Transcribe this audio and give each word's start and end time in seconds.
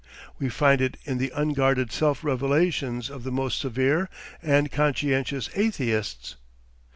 We 0.39 0.49
find 0.49 0.81
it 0.81 0.97
in 1.03 1.19
the 1.19 1.31
unguarded 1.35 1.91
self 1.91 2.23
revelations 2.23 3.07
of 3.07 3.23
the 3.23 3.31
most 3.31 3.59
severe 3.59 4.09
and 4.41 4.71
conscientious 4.71 5.47
Atheists. 5.55 6.37